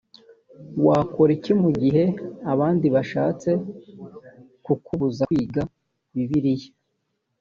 [0.85, 2.05] wakora iki mu gihe
[2.53, 3.49] abandi bashatse
[4.65, 5.61] kukubuza kwiga
[6.13, 6.69] bibiliya